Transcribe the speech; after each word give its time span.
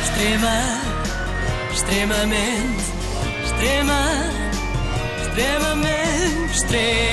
Extrema, 0.00 0.62
extremamente, 1.72 2.84
extrema, 3.42 4.00
extremamente, 5.26 6.52
extremamente 6.52 7.07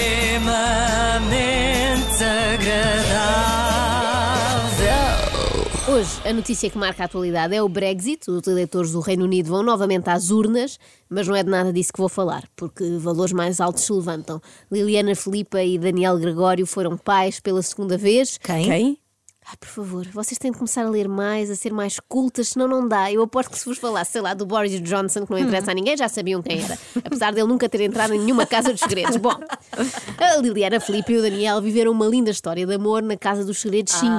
Hoje, 6.06 6.30
a 6.30 6.34
notícia 6.34 6.70
que 6.70 6.78
marca 6.78 7.02
a 7.04 7.06
atualidade 7.08 7.56
é 7.56 7.64
o 7.64 7.68
Brexit. 7.68 8.30
Os 8.30 8.46
eleitores 8.46 8.92
do 8.92 9.00
Reino 9.00 9.24
Unido 9.24 9.50
vão 9.50 9.64
novamente 9.64 10.08
às 10.08 10.30
urnas, 10.30 10.80
mas 11.10 11.28
não 11.28 11.36
é 11.36 11.42
de 11.42 11.50
nada 11.50 11.74
disso 11.74 11.92
que 11.92 12.00
vou 12.00 12.08
falar, 12.08 12.48
porque 12.56 12.84
valores 13.00 13.34
mais 13.34 13.60
altos 13.60 13.86
se 13.86 13.92
levantam. 13.92 14.40
Liliana 14.72 15.16
Filipa 15.16 15.64
e 15.64 15.80
Daniel 15.80 16.20
Gregório 16.20 16.68
foram 16.68 16.96
pais 16.96 17.40
pela 17.40 17.60
segunda 17.64 17.98
vez. 17.98 18.38
Quem? 18.38 19.00
Ai, 19.48 19.56
por 19.60 19.70
favor, 19.70 20.08
vocês 20.08 20.40
têm 20.40 20.52
de 20.52 20.58
começar 20.58 20.84
a 20.84 20.90
ler 20.90 21.08
mais, 21.08 21.52
a 21.52 21.56
ser 21.56 21.72
mais 21.72 22.00
cultas, 22.00 22.50
senão 22.50 22.68
não 22.68 22.88
dá. 22.88 23.12
Eu 23.12 23.22
aposto 23.22 23.52
que 23.52 23.60
se 23.60 23.66
vos 23.66 23.78
falasse, 23.78 24.14
sei 24.14 24.22
lá, 24.22 24.34
do 24.34 24.44
Boris 24.44 24.82
Johnson, 24.82 25.24
que 25.24 25.32
não 25.32 25.38
interessa 25.38 25.70
a 25.70 25.74
ninguém, 25.76 25.96
já 25.96 26.10
sabiam 26.10 26.42
quem 26.42 26.64
era. 26.64 26.76
Apesar 27.04 27.32
dele 27.32 27.48
nunca 27.48 27.70
ter 27.70 27.82
entrado 27.82 28.16
em 28.16 28.20
nenhuma 28.20 28.48
casa 28.48 28.72
dos 28.72 28.80
segredos. 28.80 29.18
Bom, 29.18 29.36
a 30.18 30.38
Liliana 30.38 30.80
Felipe 30.80 31.14
e 31.14 31.18
o 31.18 31.22
Daniel 31.22 31.62
viveram 31.62 31.92
uma 31.92 32.08
linda 32.08 32.32
história 32.32 32.66
de 32.66 32.74
amor 32.74 33.04
na 33.04 33.16
Casa 33.16 33.46
dos 33.46 33.60
Segredos 33.60 33.94
5. 33.94 34.12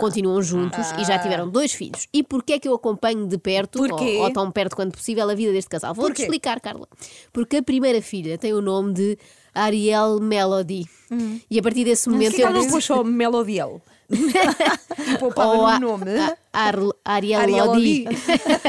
Continuam 0.00 0.42
juntos 0.42 0.90
e 0.98 1.04
já 1.04 1.20
tiveram 1.20 1.48
dois 1.48 1.72
filhos. 1.72 2.08
E 2.12 2.24
porquê 2.24 2.54
é 2.54 2.58
que 2.58 2.66
eu 2.66 2.74
acompanho 2.74 3.28
de 3.28 3.38
perto, 3.38 3.80
ou, 3.80 4.22
ou 4.22 4.32
tão 4.32 4.50
perto 4.50 4.74
quanto 4.74 4.96
possível, 4.96 5.30
a 5.30 5.34
vida 5.36 5.52
deste 5.52 5.70
casal? 5.70 5.94
Vou-te 5.94 6.22
explicar, 6.22 6.60
Carla. 6.60 6.88
Porque 7.32 7.58
a 7.58 7.62
primeira 7.62 8.02
filha 8.02 8.36
tem 8.36 8.52
o 8.52 8.60
nome 8.60 8.92
de 8.92 9.18
Ariel 9.54 10.18
Melody. 10.18 10.84
E 11.48 11.60
a 11.60 11.62
partir 11.62 11.84
desse 11.84 12.08
momento 12.08 12.32
Por 12.32 12.36
que 12.36 12.42
eu 12.42 12.50
não 12.50 12.68
pôs 12.68 12.84
só 12.84 13.04
Melodiel? 13.04 13.80
E 14.10 15.18
poupava 15.18 15.52
ou 15.52 15.66
a- 15.66 15.78
no 15.80 15.88
nome. 15.98 16.10
Ar- 16.54 16.78
Ariel, 17.04 17.40
Ariel 17.40 17.66
Lodi. 17.66 18.04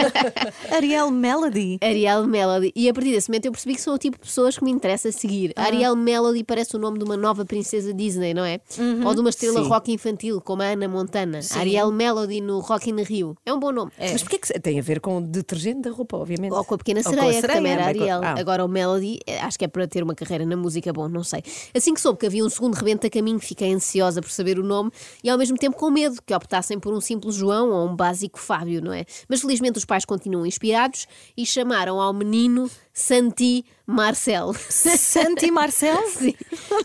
Ariel 0.71 1.11
Melody. 1.11 1.77
Ariel 1.81 2.25
Melody. 2.27 2.71
E 2.75 2.89
a 2.89 2.93
partir 2.93 3.11
desse 3.11 3.29
momento 3.29 3.45
eu 3.45 3.51
percebi 3.51 3.75
que 3.75 3.81
são 3.81 3.93
o 3.93 3.97
tipo 3.97 4.17
de 4.17 4.23
pessoas 4.25 4.57
que 4.57 4.63
me 4.63 4.71
interessa 4.71 5.11
seguir. 5.11 5.53
Ariel 5.55 5.95
Melody 5.95 6.43
parece 6.43 6.75
o 6.75 6.79
nome 6.79 6.97
de 6.97 7.05
uma 7.05 7.15
nova 7.17 7.45
princesa 7.45 7.93
Disney, 7.93 8.33
não 8.33 8.43
é? 8.43 8.59
Ou 9.05 9.13
de 9.13 9.21
uma 9.21 9.29
estrela 9.29 9.61
Sim. 9.61 9.69
rock 9.69 9.91
infantil, 9.91 10.41
como 10.41 10.61
a 10.61 10.65
Ana 10.65 10.87
Montana. 10.87 11.39
Ariel 11.55 11.91
Melody 11.91 12.41
no 12.41 12.59
Rock 12.59 12.89
in 12.89 13.01
Rio. 13.03 13.37
É 13.45 13.53
um 13.53 13.59
bom 13.59 13.71
nome. 13.71 13.91
Mas 13.99 14.21
porquê 14.21 14.37
que 14.39 14.59
tem 14.59 14.79
a 14.79 14.81
ver 14.81 14.99
com 14.99 15.21
detergente 15.21 15.81
da 15.81 15.91
roupa, 15.91 16.17
obviamente? 16.17 16.53
Ou 16.53 16.63
com 16.63 16.75
a 16.75 16.77
pequena 16.77 17.03
com 17.03 17.09
a 17.09 17.13
sereia, 17.13 17.41
que 17.41 17.47
também 17.47 17.71
era 17.71 17.85
Ariel. 17.85 18.21
Ah. 18.23 18.35
Agora 18.39 18.63
o 18.65 18.67
Melody, 18.67 19.19
eh, 19.27 19.39
acho 19.39 19.57
que 19.57 19.65
é 19.65 19.67
para 19.67 19.87
ter 19.87 20.03
uma 20.03 20.15
carreira 20.15 20.45
na 20.45 20.55
música, 20.55 20.91
bom, 20.91 21.07
não 21.07 21.23
sei. 21.23 21.43
Assim 21.73 21.93
que 21.93 22.01
soube 22.01 22.19
que 22.19 22.25
havia 22.25 22.43
um 22.43 22.49
segundo 22.49 22.73
rebento 22.75 23.05
a 23.05 23.09
caminho, 23.09 23.39
fiquei 23.39 23.73
ansiosa 23.73 24.21
por 24.21 24.31
saber 24.31 24.57
o 24.59 24.63
nome 24.63 24.91
e 25.23 25.29
ao 25.29 25.37
mesmo 25.37 25.57
tempo 25.57 25.77
com 25.77 25.89
medo 25.89 26.21
que 26.25 26.33
optassem 26.33 26.79
por 26.79 26.93
um 26.93 27.01
simples 27.01 27.35
João 27.35 27.69
ou 27.75 27.89
um 27.89 27.95
básico 27.95 28.39
Fábio, 28.39 28.81
não 28.81 28.93
é? 28.93 29.05
Mas 29.27 29.41
felizmente 29.41 29.77
os 29.77 29.85
pais 29.85 30.05
continuam 30.05 30.45
inspirados 30.45 31.07
e 31.35 31.45
chamaram 31.45 31.99
ao 31.99 32.13
menino 32.13 32.69
Santi 32.97 33.65
Marcel. 33.85 34.53
Santi 34.53 35.51
Marcel? 35.51 36.01
Sim. 36.09 36.33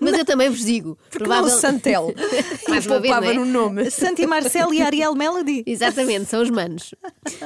Mas 0.01 0.19
eu 0.19 0.25
também 0.25 0.51
vos 0.51 0.65
digo. 0.65 0.99
Porque 1.09 1.27
não 1.27 1.49
Santel? 1.49 2.13
Mais 2.69 2.85
uma 2.85 2.99
vez, 3.01 3.15
é? 3.15 3.33
no 3.33 3.45
nome. 3.45 3.91
Santi 3.91 4.27
Marcel 4.27 4.75
e 4.75 4.83
Ariel 4.83 5.15
Melody. 5.15 5.63
Exatamente, 5.65 6.27
são 6.27 6.43
os 6.43 6.51
manos. 6.51 6.95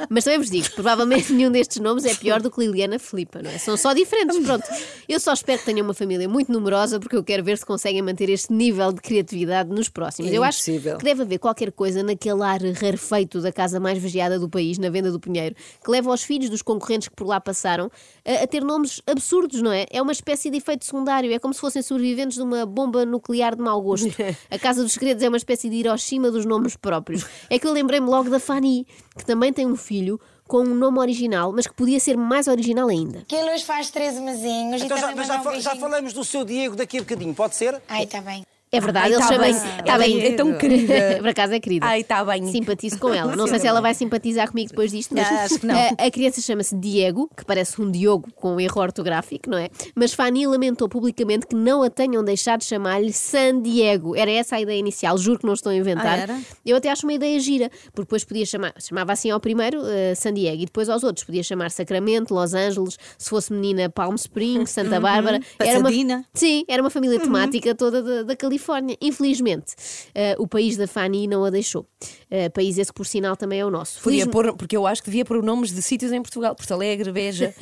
Mas 0.09 0.23
também 0.23 0.39
vos 0.39 0.49
digo, 0.49 0.69
provavelmente 0.71 1.31
nenhum 1.31 1.51
destes 1.51 1.79
nomes 1.79 2.05
é 2.05 2.15
pior 2.15 2.41
do 2.41 2.49
que 2.49 2.59
Liliana 2.59 2.97
Filipa, 2.97 3.41
não 3.41 3.51
é? 3.51 3.57
São 3.59 3.77
só 3.77 3.93
diferentes, 3.93 4.37
pronto. 4.39 4.67
Eu 5.07 5.19
só 5.19 5.31
espero 5.31 5.59
que 5.59 5.65
tenham 5.65 5.85
uma 5.85 5.93
família 5.93 6.27
muito 6.27 6.51
numerosa 6.51 6.99
porque 6.99 7.15
eu 7.15 7.23
quero 7.23 7.43
ver 7.43 7.57
se 7.57 7.65
conseguem 7.65 8.01
manter 8.01 8.29
este 8.29 8.51
nível 8.51 8.91
de 8.91 8.99
criatividade 8.99 9.69
nos 9.69 9.89
próximos. 9.89 10.31
É 10.31 10.37
eu 10.37 10.43
acho 10.43 10.59
impossível. 10.69 10.97
que 10.97 11.05
deve 11.05 11.21
haver 11.21 11.37
qualquer 11.37 11.71
coisa 11.71 12.01
naquele 12.01 12.41
ar 12.43 12.61
rarefeito 12.61 13.39
da 13.41 13.51
casa 13.51 13.79
mais 13.79 13.99
vigiada 13.99 14.39
do 14.39 14.49
país, 14.49 14.79
na 14.79 14.89
venda 14.89 15.11
do 15.11 15.19
Pinheiro, 15.19 15.55
que 15.83 15.91
leva 15.91 16.11
os 16.11 16.23
filhos 16.23 16.49
dos 16.49 16.61
concorrentes 16.61 17.07
que 17.07 17.15
por 17.15 17.27
lá 17.27 17.39
passaram 17.39 17.91
a 18.25 18.47
ter 18.55 18.63
nomes 18.63 19.01
absurdos, 19.05 19.61
não 19.61 19.71
é? 19.71 19.85
É 19.89 20.01
uma 20.01 20.13
espécie 20.13 20.49
de 20.49 20.57
efeito 20.57 20.85
secundário, 20.85 21.31
é 21.33 21.39
como 21.39 21.53
se 21.53 21.59
fossem 21.59 21.81
sobreviventes 21.81 22.37
de 22.37 22.43
uma 22.43 22.65
bomba 22.65 23.05
nuclear 23.05 23.53
de 23.53 23.61
mau 23.61 23.81
gosto. 23.81 24.07
A 24.49 24.57
Casa 24.57 24.81
dos 24.81 24.93
Segredos 24.93 25.21
é 25.21 25.27
uma 25.27 25.35
espécie 25.35 25.69
de 25.69 25.75
Hiroshima 25.75 26.31
dos 26.31 26.45
nomes 26.45 26.77
próprios. 26.77 27.25
É 27.49 27.59
que 27.59 27.67
eu 27.67 27.73
lembrei-me 27.73 28.07
logo 28.07 28.29
da 28.29 28.39
Fanny, 28.39 28.87
que 29.17 29.25
também 29.25 29.51
tem 29.51 29.65
um 29.67 29.75
filho 29.75 30.19
com 30.47 30.59
um 30.59 30.73
nome 30.73 30.99
original, 30.99 31.51
mas 31.51 31.67
que 31.67 31.73
podia 31.73 31.99
ser 31.99 32.15
mais 32.15 32.47
original 32.47 32.87
ainda. 32.87 33.25
Que 33.27 33.35
ele 33.35 33.51
hoje 33.51 33.65
faz 33.65 33.89
13 33.89 34.21
mesinhos 34.21 34.81
Então 34.81 34.95
e 34.95 35.01
já, 35.01 35.07
também 35.09 35.25
já, 35.25 35.41
um 35.41 35.59
já 35.59 35.75
falamos 35.75 36.13
do 36.13 36.23
seu 36.23 36.45
Diego 36.45 36.77
daqui 36.77 36.99
a 36.99 37.01
bocadinho, 37.01 37.33
pode 37.33 37.55
ser? 37.55 37.81
Ai, 37.89 38.03
está 38.03 38.21
bem. 38.21 38.45
É 38.71 38.79
verdade, 38.79 39.07
Ai, 39.07 39.13
ele 39.13 39.21
tá 39.21 39.27
chama-se. 39.27 39.65
bem. 39.65 39.83
Tá 39.85 39.97
bem. 39.97 40.21
É 40.25 40.31
tão 40.33 40.57
querida. 40.57 40.93
Por 41.19 41.27
acaso 41.29 41.53
é 41.53 41.59
querida. 41.59 41.85
Ai, 41.85 42.03
tá 42.03 42.25
bem. 42.25 42.45
Simpatizo 42.51 42.99
com 42.99 43.13
ela. 43.13 43.33
Não 43.37 43.47
sei 43.47 43.59
se 43.59 43.67
ela 43.67 43.79
vai 43.79 43.93
simpatizar 43.93 44.49
comigo 44.49 44.69
depois 44.69 44.91
disto, 44.91 45.13
mas 45.15 45.27
acho 45.27 45.59
que 45.59 45.65
não. 45.65 45.75
A, 45.75 46.05
a 46.05 46.11
criança 46.11 46.41
chama-se 46.41 46.75
Diego, 46.75 47.29
que 47.35 47.45
parece 47.45 47.81
um 47.81 47.89
Diogo 47.89 48.29
com 48.35 48.55
um 48.55 48.59
erro 48.59 48.81
ortográfico, 48.81 49.49
não 49.49 49.57
é? 49.57 49.69
Mas 49.95 50.13
Fanny 50.13 50.45
lamentou 50.45 50.89
publicamente 50.89 51.47
que 51.47 51.55
não 51.55 51.83
a 51.83 51.89
tenham 51.89 52.23
deixado 52.23 52.63
chamar-lhe 52.63 53.13
San 53.13 53.61
Diego. 53.61 54.15
Era 54.15 54.31
essa 54.31 54.55
a 54.57 54.61
ideia 54.61 54.79
inicial, 54.79 55.17
juro 55.17 55.39
que 55.39 55.45
não 55.45 55.53
estou 55.53 55.71
a 55.71 55.75
inventar. 55.75 56.29
Ah? 56.29 56.39
Eu 56.65 56.77
até 56.77 56.89
acho 56.89 57.05
uma 57.05 57.13
ideia 57.13 57.39
gira, 57.39 57.69
porque 57.93 58.03
depois 58.03 58.23
podia 58.23 58.45
chamar, 58.45 58.73
chamava 58.79 59.13
assim 59.13 59.29
ao 59.29 59.39
primeiro 59.39 59.81
uh, 59.81 60.15
San 60.15 60.33
Diego 60.33 60.63
e 60.63 60.65
depois 60.65 60.89
aos 60.89 61.03
outros 61.03 61.25
podia 61.25 61.43
chamar 61.43 61.71
Sacramento, 61.71 62.33
Los 62.33 62.53
Angeles, 62.53 62.97
se 63.17 63.29
fosse 63.29 63.53
menina 63.53 63.89
Palm 63.89 64.15
Springs, 64.15 64.71
Santa 64.71 64.99
Bárbara. 64.99 65.39
Era 65.59 65.79
uma, 65.79 65.89
sim, 66.33 66.65
era 66.67 66.81
uma 66.81 66.89
família 66.89 67.19
temática 67.19 67.73
toda 67.73 68.01
da, 68.01 68.23
da 68.23 68.35
Califórnia. 68.35 68.64
Infelizmente, 69.01 69.73
uh, 70.09 70.41
o 70.41 70.47
país 70.47 70.77
da 70.77 70.87
Fanny 70.87 71.27
não 71.27 71.43
a 71.45 71.49
deixou. 71.49 71.85
Uh, 72.31 72.49
país 72.53 72.77
esse 72.77 72.91
que, 72.91 72.95
por 72.97 73.05
sinal, 73.05 73.35
também 73.35 73.59
é 73.59 73.65
o 73.65 73.69
nosso. 73.69 74.01
Podia 74.01 74.23
Felizmente- 74.25 74.31
pôr, 74.31 74.57
porque 74.57 74.75
eu 74.75 74.85
acho 74.87 75.01
que 75.03 75.09
devia 75.09 75.25
pôr 75.25 75.41
nomes 75.43 75.71
de 75.71 75.81
sítios 75.81 76.11
em 76.11 76.21
Portugal. 76.21 76.55
Porto 76.55 76.73
Alegre, 76.73 77.11
Beja. 77.11 77.53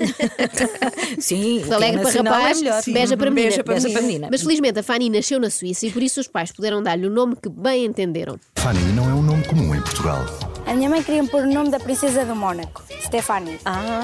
Sim, 1.20 1.60
Porto 1.60 1.74
Alegre 1.74 2.02
para 2.02 2.12
rapaz, 2.24 2.62
beija 2.86 3.18
para 3.18 3.30
menina. 3.32 3.50
Beja 3.64 3.64
para 3.64 4.02
menina. 4.02 4.28
Mas 4.32 4.42
felizmente 4.42 4.80
a 4.80 4.84
Fanny 4.84 5.10
nasceu 5.10 5.40
na 5.40 5.50
Suíça 5.50 5.86
e 5.86 5.92
por 5.92 6.02
isso 6.02 6.20
os 6.20 6.28
pais 6.28 6.52
puderam 6.52 6.82
dar-lhe 6.82 7.08
o 7.08 7.10
nome 7.10 7.36
que 7.36 7.50
bem 7.50 7.86
entenderam. 7.86 8.40
Fanny 8.58 8.80
não 8.94 9.10
é 9.10 9.14
um 9.14 9.22
nome 9.22 9.44
comum 9.46 9.76
em 9.76 9.82
Portugal. 9.82 10.20
A 10.66 10.74
minha 10.74 10.90
mãe 10.90 11.04
queria 11.04 11.26
pôr 11.26 11.44
o 11.44 11.52
nome 11.54 11.70
da 11.70 11.80
princesa 11.80 12.24
do 12.26 12.36
Mónaco, 12.36 12.84
Stephanie. 13.14 13.60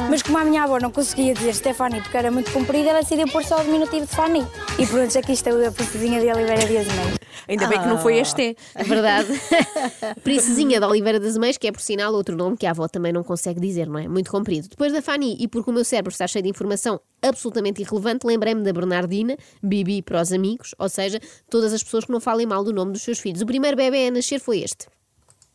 Mas 0.07 0.21
como 0.21 0.37
a 0.37 0.45
minha 0.45 0.63
avó 0.63 0.79
não 0.79 0.91
conseguia 0.91 1.33
dizer 1.33 1.55
Stephanie 1.55 1.99
porque 1.99 2.15
era 2.15 2.29
muito 2.29 2.51
comprida, 2.51 2.89
ela 2.89 3.01
decidiu 3.01 3.27
pôr 3.27 3.43
só 3.43 3.59
o 3.59 3.63
diminutivo 3.63 4.05
de 4.05 4.15
Fanny. 4.15 4.45
E 4.77 4.85
pronto, 4.85 5.17
aqui 5.17 5.31
está 5.31 5.49
a 5.49 5.71
princesinha 5.71 6.21
de 6.21 6.27
Oliveira 6.27 6.67
Dias 6.67 6.85
Meio. 6.85 7.17
Ainda 7.47 7.67
bem 7.67 7.81
que 7.81 7.87
não 7.87 7.97
foi 7.97 8.17
este. 8.17 8.55
É 8.75 8.83
verdade. 8.83 9.27
Princesinha 10.23 10.79
da 10.79 10.87
Oliveira 10.87 11.19
das 11.19 11.35
Mães, 11.37 11.57
que 11.57 11.67
é 11.67 11.71
por 11.71 11.81
sinal 11.81 12.13
outro 12.13 12.35
nome 12.35 12.55
que 12.55 12.67
a 12.67 12.69
avó 12.69 12.87
também 12.87 13.11
não 13.11 13.23
consegue 13.23 13.59
dizer, 13.59 13.87
não 13.87 13.97
é? 13.97 14.07
Muito 14.07 14.29
comprido. 14.29 14.67
Depois 14.69 14.93
da 14.93 15.01
Fanny, 15.01 15.35
e 15.39 15.47
porque 15.47 15.71
o 15.71 15.73
meu 15.73 15.83
cérebro 15.83 16.11
está 16.11 16.27
cheio 16.27 16.43
de 16.43 16.49
informação 16.49 17.01
absolutamente 17.19 17.81
irrelevante, 17.81 18.27
lembrei-me 18.27 18.61
da 18.61 18.71
Bernardina, 18.71 19.35
Bibi 19.63 20.03
para 20.03 20.21
os 20.21 20.31
amigos, 20.31 20.75
ou 20.77 20.87
seja, 20.87 21.19
todas 21.49 21.73
as 21.73 21.81
pessoas 21.81 22.05
que 22.05 22.11
não 22.11 22.19
falem 22.19 22.45
mal 22.45 22.63
do 22.63 22.71
nome 22.71 22.91
dos 22.91 23.01
seus 23.01 23.17
filhos. 23.17 23.41
O 23.41 23.45
primeiro 23.47 23.75
bebê 23.75 24.07
a 24.07 24.11
nascer 24.11 24.39
foi 24.39 24.59
este. 24.59 24.85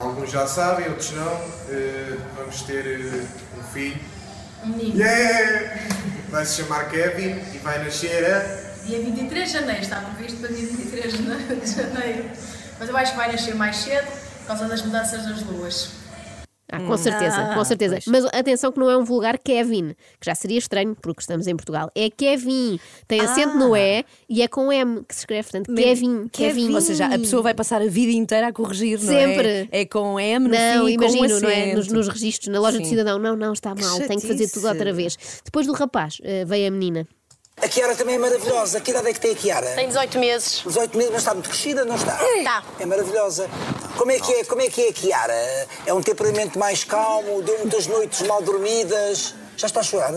Alguns 0.01 0.31
já 0.33 0.47
sabem, 0.47 0.89
outros 0.89 1.13
não. 1.13 1.33
Eh, 1.71 2.17
vamos 2.37 2.63
ter 2.63 2.85
eh, 2.85 3.25
um 3.59 3.63
filho. 3.73 4.01
Yeah! 4.97 5.79
Vai 6.31 6.45
se 6.45 6.63
chamar 6.63 6.89
Kevin 6.91 7.41
e 7.55 7.59
vai 7.59 7.83
nascer 7.85 8.25
a. 8.25 8.65
Dia 8.87 9.01
23 9.01 9.47
de 9.47 9.53
janeiro, 9.59 9.81
está 9.83 10.01
previsto 10.01 10.39
para 10.41 10.49
dia 10.49 10.67
23 10.67 11.13
de 11.17 11.23
jane- 11.25 11.57
de 11.61 11.67
janeiro. 11.75 12.31
Mas 12.79 12.89
eu 12.89 12.97
acho 12.97 13.13
que 13.13 13.17
vai 13.17 13.31
nascer 13.33 13.55
mais 13.55 13.77
cedo 13.77 14.07
por 14.41 14.47
causa 14.49 14.67
das 14.67 14.83
mudanças 14.83 15.25
das 15.27 15.43
luas. 15.43 15.91
Ah, 16.71 16.81
com 16.81 16.97
certeza, 16.97 17.55
com 17.55 17.65
certeza. 17.65 17.99
Mas 18.07 18.25
atenção 18.27 18.73
que 18.73 18.79
não 18.79 18.91
é 18.91 18.97
um 18.97 19.05
vulgar 19.05 19.39
Kevin, 19.39 19.95
que 20.19 20.27
já 20.27 20.35
seria 20.35 20.59
estranho, 20.59 20.97
porque 21.01 21.21
estamos 21.21 21.47
em 21.47 21.55
Portugal. 21.55 21.91
É 21.95 22.09
Kevin. 22.09 22.81
Tem 23.07 23.21
acento 23.21 23.57
no 23.59 23.77
E 23.77 24.05
e 24.29 24.43
é 24.43 24.49
com 24.49 24.73
M 24.73 25.05
que 25.05 25.15
se 25.15 25.21
escreve. 25.21 25.51
Portanto, 25.51 25.75
Kevin, 25.75 26.29
Kevin. 26.29 26.73
Ou 26.75 26.81
seja, 26.81 27.07
a 27.07 27.19
pessoa 27.19 27.43
vai 27.43 27.55
passar 27.55 27.83
a 27.83 27.87
vida 27.87 28.13
inteira 28.13 28.49
a 28.49 28.53
corrigir, 28.53 29.01
não 29.03 29.13
é? 29.13 29.27
Sempre. 29.27 29.69
É 29.71 29.85
com 29.85 30.19
M 30.19 30.49
no 30.49 30.55
Não, 30.55 30.87
fim, 30.87 30.93
imagino, 30.93 31.29
com 31.29 31.35
um 31.35 31.41
não 31.41 31.49
é? 31.49 31.75
Nos, 31.75 31.89
nos 31.89 32.09
registros, 32.09 32.49
na 32.49 32.59
loja 32.59 32.79
do 32.79 32.85
Sim. 32.85 32.91
cidadão. 32.91 33.19
Não, 33.19 33.37
não, 33.37 33.53
está 33.53 33.75
mal, 33.75 33.99
tenho 33.99 34.21
que 34.21 34.27
fazer 34.27 34.49
tudo 34.49 34.67
outra 34.67 34.93
vez. 34.93 35.19
Depois 35.45 35.67
do 35.67 35.73
rapaz, 35.73 36.19
eh, 36.23 36.45
veio 36.45 36.69
a 36.69 36.71
menina. 36.71 37.07
A 37.63 37.69
Kiara 37.69 37.95
também 37.95 38.17
é 38.17 38.19
maravilhosa. 38.19 38.81
Que 38.81 38.91
idade 38.91 39.09
é 39.09 39.13
que 39.13 39.21
tem 39.21 39.33
a 39.33 39.35
Kiara? 39.35 39.75
Tem 39.75 39.89
18 39.89 40.19
meses. 40.19 40.63
18 40.67 40.97
meses, 40.97 41.13
mas 41.13 41.21
está 41.23 41.35
muito 41.35 41.49
crescida, 41.49 41.85
não 41.85 41.95
está? 41.95 42.19
Está. 42.37 42.63
É 42.79 42.87
maravilhosa. 42.87 43.49
Como 43.97 44.11
é 44.11 44.19
que 44.19 44.33
é, 44.33 44.45
como 44.45 44.61
é, 44.61 44.69
que 44.69 44.83
é 44.83 44.89
a 44.89 44.93
Kiara? 44.93 45.69
É 45.87 45.95
um 45.95 46.03
temperamento 46.03 46.59
mais 46.59 46.85
calmo, 46.85 47.43
deu 47.43 47.59
muitas 47.61 47.87
noites 47.87 48.23
mal 48.23 48.43
dormidas. 48.43 49.35
Já 49.57 49.67
está 49.69 49.81
a 49.81 49.83
chorar? 49.83 50.13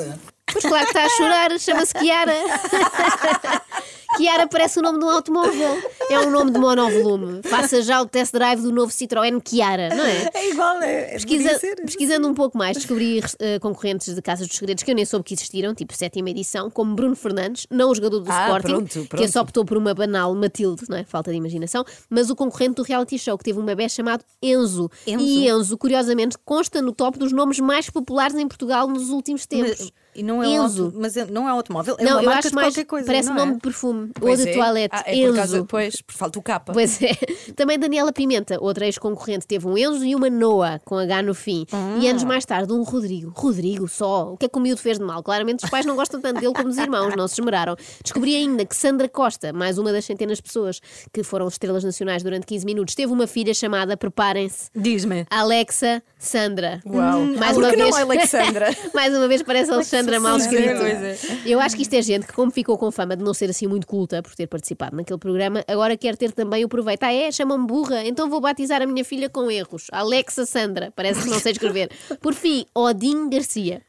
Pois 0.51 0.65
claro 0.65 0.85
que 0.85 0.97
está 0.97 1.05
a 1.05 1.09
chorar, 1.09 1.59
chama-se 1.59 1.93
Kiara. 1.93 2.33
Kiara 4.17 4.47
parece 4.47 4.79
o 4.79 4.81
nome 4.81 4.99
de 4.99 5.05
um 5.05 5.09
automóvel. 5.09 5.91
É 6.09 6.19
um 6.19 6.31
nome 6.31 6.51
de 6.51 6.59
monovolume. 6.59 7.41
Faça 7.43 7.81
já 7.81 8.01
o 8.01 8.05
test 8.05 8.31
drive 8.31 8.61
do 8.61 8.71
novo 8.71 8.91
Citroën 8.91 9.41
Chiara, 9.47 9.89
não 9.93 10.05
é? 10.05 10.29
É 10.33 10.49
igual, 10.49 10.81
é. 10.81 11.01
Pesquisa- 11.13 11.59
pesquisando 11.85 12.27
um 12.27 12.33
pouco 12.33 12.57
mais, 12.57 12.77
descobri 12.77 13.21
eh, 13.39 13.59
concorrentes 13.59 14.15
de 14.15 14.21
Casas 14.21 14.47
dos 14.47 14.55
Segredos 14.57 14.83
que 14.83 14.91
eu 14.91 14.95
nem 14.95 15.03
soube 15.05 15.25
que 15.25 15.33
existiram, 15.33 15.73
tipo 15.75 15.93
sétima 15.95 16.29
edição, 16.29 16.69
como 16.69 16.95
Bruno 16.95 17.15
Fernandes, 17.15 17.67
não 17.69 17.89
o 17.91 17.95
jogador 17.95 18.19
do 18.21 18.31
Ah, 18.31 18.45
Sporting, 18.47 18.67
pronto, 18.67 19.01
que 19.01 19.07
pronto. 19.07 19.31
só 19.31 19.41
optou 19.41 19.65
por 19.65 19.77
uma 19.77 19.93
banal 19.93 20.33
Matilde, 20.33 20.83
não 20.89 20.97
é? 20.97 21.03
Falta 21.03 21.31
de 21.31 21.37
imaginação, 21.37 21.83
mas 22.09 22.29
o 22.29 22.35
concorrente 22.35 22.75
do 22.75 22.83
reality 22.83 23.17
show, 23.19 23.37
que 23.37 23.43
teve 23.43 23.59
um 23.59 23.65
bebê 23.65 23.89
chamado 23.89 24.23
Enzo. 24.41 24.89
Enzo? 25.05 25.23
E 25.25 25.47
Enzo, 25.49 25.77
curiosamente, 25.77 26.37
consta 26.45 26.81
no 26.81 26.91
top 26.93 27.19
dos 27.19 27.31
nomes 27.33 27.59
mais 27.59 27.89
populares 27.89 28.35
em 28.37 28.47
Portugal 28.47 28.87
nos 28.87 29.09
últimos 29.09 29.45
tempos. 29.45 29.77
Mas, 29.79 29.91
e 30.15 30.23
não 30.23 30.41
é 30.41 30.47
Enzo. 30.47 30.85
auto- 30.85 30.97
mas 30.99 31.15
é- 31.17 31.25
não 31.25 31.47
é 31.47 31.51
automóvel, 31.51 31.95
é 31.99 32.03
não, 32.03 32.13
uma 32.13 32.21
eu 32.21 32.25
marca 32.25 32.39
acho 32.39 32.49
de 32.49 32.55
mais. 32.55 32.67
qualquer 32.69 32.85
coisa. 32.85 33.05
parece 33.05 33.29
não 33.29 33.35
nome 33.35 33.51
é? 33.51 33.55
de 33.55 33.61
perfume 33.61 34.11
Pois 34.19 34.39
ou 34.39 34.45
de 34.45 34.51
é. 34.51 34.55
toalete. 34.55 34.95
Ah, 34.95 35.03
é 35.05 35.15
Enzo. 35.15 35.27
por 35.29 35.35
causa, 35.35 35.65
pois, 35.65 35.96
por 36.01 36.13
falta 36.13 36.39
o 36.39 36.41
capa. 36.41 36.73
Pois 36.73 37.01
é. 37.01 37.13
Também 37.55 37.77
Daniela 37.79 38.11
Pimenta, 38.11 38.57
outra 38.61 38.85
ex-concorrente, 38.85 39.47
teve 39.47 39.67
um 39.67 39.77
Enzo 39.77 40.05
e 40.05 40.15
uma 40.15 40.29
Noa, 40.29 40.81
com 40.85 40.97
H 40.97 41.21
no 41.21 41.33
fim. 41.33 41.65
E 41.99 42.07
anos 42.07 42.23
mais 42.23 42.45
tarde, 42.45 42.71
um 42.73 42.83
Rodrigo. 42.83 43.31
Rodrigo 43.35 43.87
só. 43.87 44.33
O 44.33 44.37
que 44.37 44.45
é 44.45 44.49
que 44.49 44.57
o 44.57 44.61
miúdo 44.61 44.81
fez 44.81 44.97
de 44.97 45.03
mal? 45.03 45.21
Claramente 45.23 45.63
os 45.63 45.69
pais 45.69 45.85
não 45.85 45.95
gostam 45.95 46.19
tanto 46.21 46.39
dele 46.39 46.53
como 46.53 46.69
os 46.69 46.77
irmãos, 46.77 47.15
não 47.15 47.27
se 47.27 47.39
esmeraram. 47.39 47.75
Descobri 48.03 48.35
ainda 48.35 48.65
que 48.65 48.75
Sandra 48.75 49.07
Costa, 49.07 49.53
mais 49.53 49.77
uma 49.77 49.91
das 49.91 50.05
centenas 50.05 50.37
de 50.37 50.43
pessoas 50.43 50.81
que 51.13 51.23
foram 51.23 51.47
estrelas 51.47 51.83
nacionais 51.83 52.23
durante 52.23 52.45
15 52.45 52.65
minutos, 52.65 52.95
teve 52.95 53.11
uma 53.11 53.27
filha 53.27 53.53
chamada, 53.53 53.95
preparem-se, 53.97 54.69
Diz-me. 54.75 55.25
Alexa 55.29 56.01
Sandra. 56.19 56.81
Uau. 56.85 57.25
Mais 57.37 57.53
Por 57.53 57.63
uma 57.63 57.71
que 57.71 57.77
não 57.77 57.85
vez. 57.85 57.95
Alexandra? 57.97 58.67
Mais 58.93 59.15
uma 59.15 59.27
vez 59.27 59.41
parece 59.43 59.71
Alexandra 59.71 60.19
mal 60.19 60.37
escrito. 60.37 60.79
pois 60.79 61.01
é. 61.03 61.17
Eu 61.45 61.59
acho 61.59 61.75
que 61.75 61.81
isto 61.83 61.93
é 61.93 62.01
gente 62.01 62.25
que, 62.27 62.33
como 62.33 62.51
ficou 62.51 62.77
com 62.77 62.91
fama 62.91 63.15
de 63.15 63.23
não 63.23 63.33
ser 63.33 63.49
assim 63.49 63.67
muito 63.67 63.85
culta 63.87 64.21
por 64.21 64.35
ter 64.35 64.47
participado 64.47 64.95
naquele 64.95 65.19
programa, 65.19 65.63
agora 65.67 65.86
quer 65.95 66.17
ter 66.17 66.31
também 66.31 66.65
o 66.65 66.67
proveito. 66.67 67.03
Ah, 67.03 67.13
é? 67.13 67.31
Chamam-me 67.31 67.67
burra? 67.67 68.03
Então 68.05 68.29
vou 68.29 68.41
batizar 68.41 68.81
a 68.81 68.85
minha 68.85 69.05
filha 69.05 69.29
com 69.29 69.49
erros. 69.51 69.85
Alexa 69.91 70.45
Sandra. 70.45 70.91
Parece 70.95 71.21
que 71.21 71.29
não 71.29 71.39
sei 71.39 71.51
escrever. 71.51 71.89
Por 72.19 72.33
fim, 72.33 72.65
Odin 72.75 73.29
Garcia. 73.29 73.81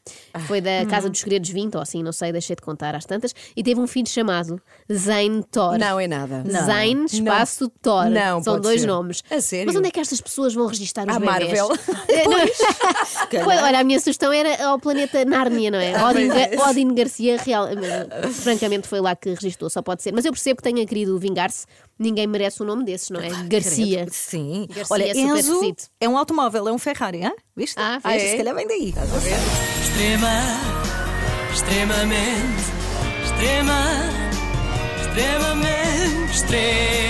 Foi 0.47 0.61
da 0.61 0.85
Casa 0.87 1.09
dos 1.11 1.19
Segredos 1.21 1.49
20, 1.51 1.75
ou 1.77 1.81
assim, 1.81 2.03
não 2.03 2.13
sei, 2.13 2.31
deixei 2.31 2.55
de 2.55 2.63
contar 2.63 2.95
às 2.95 3.05
tantas. 3.07 3.35
E 3.57 3.63
teve 3.63 3.81
um 3.81 3.87
filho 3.87 4.07
chamado 4.09 4.61
Zayn 4.93 5.43
Thor. 5.51 5.79
Não 5.79 5.99
é 5.99 6.07
nada. 6.07 6.45
Zayn 6.47 7.07
espaço 7.07 7.69
Thor. 7.83 8.05
Não, 8.11 8.43
São 8.43 8.61
dois 8.61 8.83
ser. 8.83 8.87
nomes. 8.87 9.23
A 9.31 9.41
sério? 9.41 9.67
Mas 9.67 9.77
onde 9.77 9.89
é 9.89 9.91
que 9.91 9.99
estas 10.01 10.21
pessoas 10.21 10.53
vão 10.55 10.67
registrar 10.67 11.09
os 11.09 11.17
À 11.17 11.19
bebés? 11.19 11.41
Marvel. 11.59 11.69
É, 12.09 12.25
não- 12.25 13.45
Pois, 13.45 13.63
olha, 13.63 13.81
a 13.81 13.85
minha 13.85 13.99
sugestão 13.99 14.33
era 14.33 14.67
ao 14.67 14.79
planeta 14.79 15.25
Nárnia, 15.25 15.71
não 15.71 15.79
é? 15.79 16.05
Odin, 16.05 16.29
Ga- 16.29 16.69
Odin 16.69 16.95
Garcia, 16.95 17.37
real, 17.39 17.69
francamente, 18.33 18.87
foi 18.89 19.01
lá 19.01 19.15
que 19.15 19.31
registou, 19.31 19.69
só 19.71 19.83
pode 19.83 20.03
ser. 20.03 20.13
Mas 20.13 20.25
eu 20.25 20.33
percebo 20.33 20.57
que 20.59 20.63
tenha 20.63 20.85
querido 20.87 21.19
vingar-se, 21.19 21.67
ninguém 21.99 22.27
merece 22.27 22.63
um 22.63 22.67
nome 22.67 22.85
desses, 22.85 23.11
não 23.11 23.21
é? 23.21 23.29
Garcia. 23.49 23.97
Credo. 23.99 24.13
Sim. 24.13 24.67
Garcia 24.69 24.87
Olha, 24.95 25.05
é 25.05 25.15
super 25.15 25.21
Enzo 25.39 25.53
esquisito. 25.53 25.85
é 26.01 26.09
um 26.09 26.17
automóvel, 26.19 26.69
é 26.69 26.73
um 26.73 26.79
Ferrari, 26.79 27.23
hein? 27.25 27.35
Viste? 27.57 27.79
Ah, 27.79 27.99
Viste? 27.99 28.09
vês? 28.19 28.31
Se 28.31 28.37
calhar 28.37 28.55
vem 28.55 28.67
daí. 28.69 28.89
estás 28.91 29.15
a 29.15 29.19
ver? 29.19 29.37
Extrema, 29.83 30.33
extremamente, 31.53 32.63
extrema, 33.25 33.81
extremamente, 35.01 36.33
extrema. 36.33 37.08